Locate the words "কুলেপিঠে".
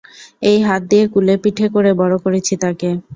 1.13-1.65